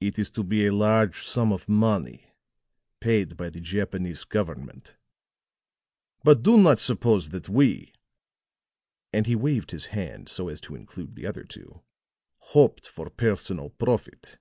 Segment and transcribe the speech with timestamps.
[0.00, 2.32] It is to be a large sum of money
[2.98, 4.96] paid by the Japanese government;
[6.24, 7.92] but do not suppose that we,"
[9.12, 11.82] and he waved his hand so as to include the other two,
[12.38, 14.36] "hoped for personal profit."